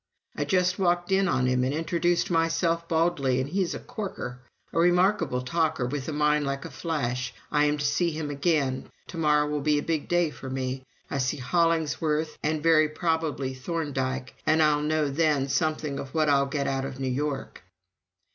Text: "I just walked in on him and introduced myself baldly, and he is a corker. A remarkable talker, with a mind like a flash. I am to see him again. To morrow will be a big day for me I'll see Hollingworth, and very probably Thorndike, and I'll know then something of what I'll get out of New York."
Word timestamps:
"I 0.35 0.45
just 0.45 0.79
walked 0.79 1.11
in 1.11 1.27
on 1.27 1.45
him 1.45 1.63
and 1.63 1.75
introduced 1.75 2.31
myself 2.31 2.87
baldly, 2.87 3.39
and 3.39 3.47
he 3.47 3.61
is 3.61 3.75
a 3.75 3.79
corker. 3.79 4.39
A 4.73 4.79
remarkable 4.79 5.43
talker, 5.43 5.85
with 5.85 6.09
a 6.09 6.11
mind 6.11 6.43
like 6.43 6.65
a 6.65 6.71
flash. 6.71 7.35
I 7.51 7.65
am 7.65 7.77
to 7.77 7.85
see 7.85 8.09
him 8.09 8.31
again. 8.31 8.89
To 9.09 9.17
morrow 9.19 9.47
will 9.47 9.61
be 9.61 9.77
a 9.77 9.83
big 9.83 10.07
day 10.07 10.31
for 10.31 10.49
me 10.49 10.87
I'll 11.11 11.19
see 11.19 11.37
Hollingworth, 11.37 12.35
and 12.41 12.63
very 12.63 12.89
probably 12.89 13.53
Thorndike, 13.53 14.33
and 14.43 14.63
I'll 14.63 14.81
know 14.81 15.07
then 15.07 15.47
something 15.49 15.99
of 15.99 16.15
what 16.15 16.29
I'll 16.29 16.47
get 16.47 16.65
out 16.65 16.83
of 16.83 16.99
New 16.99 17.07
York." 17.07 17.61